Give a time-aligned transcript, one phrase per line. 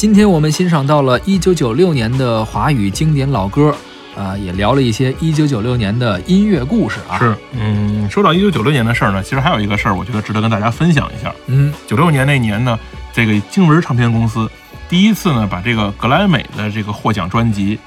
[0.00, 3.76] 今天我们欣赏到了一九九六年的华语经典老歌，
[4.16, 7.18] 啊，也聊了一些一九九六年的音乐故事啊。
[7.18, 11.30] 是，嗯，说到一九九六年的事儿呢，其实还有一个事儿，我觉得值得跟大家分享一下。
[11.48, 12.80] 嗯，九六年那年呢，
[13.12, 14.50] 这个经文唱片公司
[14.88, 17.78] 第一次呢把这个格莱美的这个获奖专辑，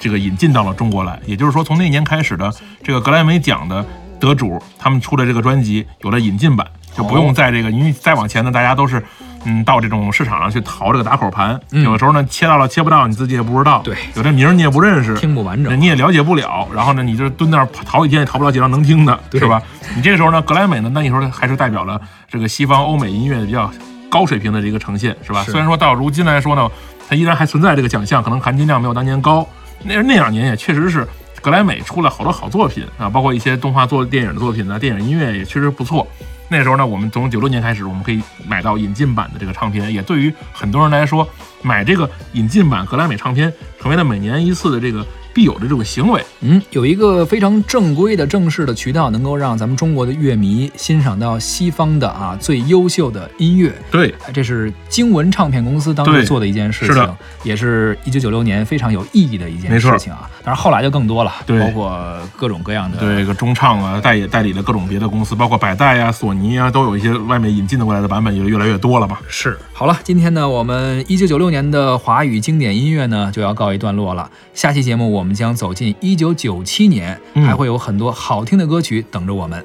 [0.00, 1.20] 这个引进到了中国来。
[1.26, 2.50] 也就是说，从那年开始的
[2.82, 3.84] 这个格莱美奖的
[4.18, 6.66] 得主，他们出的这个专辑有了引进版，
[6.96, 9.04] 就不用在这个，因为再往前呢，大家都是。
[9.44, 13.80] 嗯，到这种市场上去淘这个打口盘，有的时候呢切到了切不到，你自己也不知道。
[13.82, 16.66] 对，有这名你也不认识，听不完整，你也了解不了。
[16.74, 19.62] 然后呢，你就蹲那儿淘几天也淘不到几张能听的，是吧？
[19.94, 23.70] 你这个时候呢，格莱美呢，那你说还是代表了这个西方欧美音乐比较
[24.10, 25.44] 高水平的这个呈现，是吧？
[25.44, 26.68] 虽然说到如今来说呢，
[27.08, 29.46] 它依然还存在这个奖项，可能含金量没有当年高。
[29.84, 31.06] 那那两年也确实是
[31.40, 36.06] 格莱美出了好多好作品啊，包括一些动画做电影的作品呢，电影音乐也确实不错。
[36.48, 41.28] 那时候呢，我们从九六年开始，我们可以买到引进版的这个唱片，也对于很多人来说，
[41.62, 45.06] 买这个引进版格莱美唱片成为了每年一次的这个。
[45.32, 53.72] 必有的这种行为，嗯，有一个非常正规的正式的渠道，能够让咱们中国的乐迷欣赏到西方的啊最优秀的音乐。
[53.90, 60.28] 对，这是经文唱片公司当时做的一件事情，也是一九九六年非常有意义的一件事情啊。
[60.44, 69.20] 但是后来就更多了，对，包括各种各样的，对，个中唱啊，代代理的各种别的公司，包括百代啊、索尼啊，都有一些外面引进的过来的版本，也越来越多了吧？
[69.28, 69.58] 是。
[69.72, 74.28] 好了，今天呢，我们一九九六年的华语经典音乐呢就要告一段落了。
[74.54, 79.64] 下期节目我们将走进一九九七年，还会有很多好听的歌曲等着我们。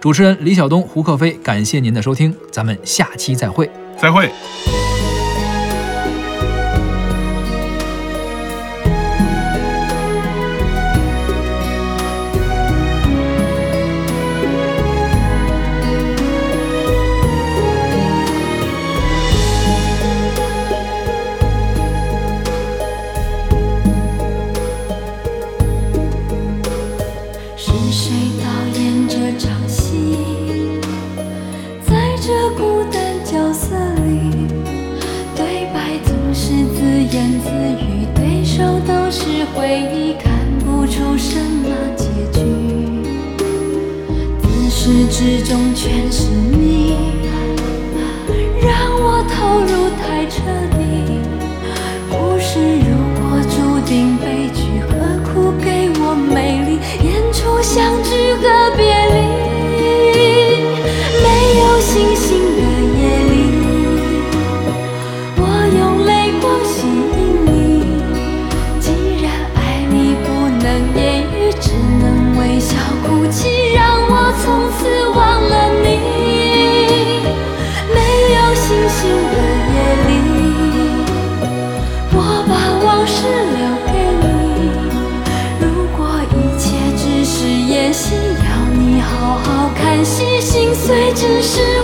[0.00, 3.68] 主持人李晓东、胡克飞，感谢您的收听，咱们下期再会。
[4.00, 4.30] 再会。
[28.18, 28.46] 谁导
[28.80, 30.18] 演这场戏？
[31.86, 34.48] 在这孤单角色里，
[35.36, 36.82] 对白总是自
[37.14, 37.48] 言自
[37.80, 42.42] 语，对手都是回忆，看不出什么结局。
[44.42, 46.27] 自始至终全是。
[57.78, 58.27] 相知
[90.88, 91.77] 最真实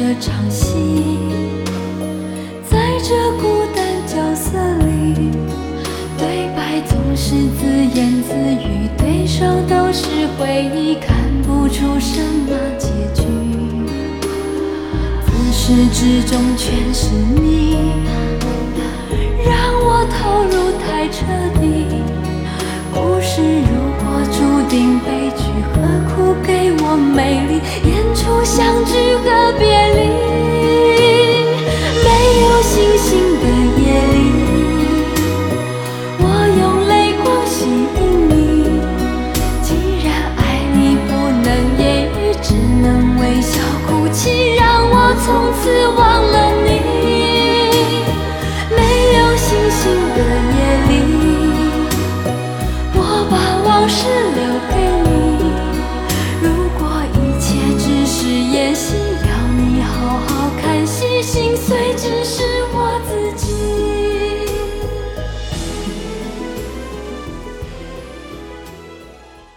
[0.00, 1.18] 这场戏
[2.70, 5.30] 在这孤单角色里
[6.16, 13.28] 对白总是自言自语对手都是回忆看不出什么结局
[15.26, 17.76] 自始至终全是你
[19.44, 21.26] 让我投入太彻
[21.60, 21.84] 底
[22.94, 25.19] 故事如果注定悲
[28.44, 30.00] 相聚和别离
[32.02, 32.08] 没
[32.40, 33.08] 有星星
[33.38, 33.44] 的
[33.76, 33.82] 夜
[34.14, 34.16] 里
[36.18, 36.24] 我
[36.58, 36.92] 用泪
[37.22, 37.98] 光吸引
[38.30, 38.32] 你
[39.62, 39.68] 既
[40.06, 40.08] 然
[40.38, 40.40] 爱
[40.74, 40.76] 你
[41.06, 41.10] 不
[41.44, 41.48] 能
[41.78, 42.84] 言语只能
[43.20, 45.28] 微笑哭泣让我从
[45.60, 45.62] 此
[45.98, 46.09] 忘